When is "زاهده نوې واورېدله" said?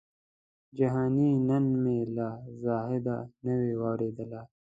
2.63-4.41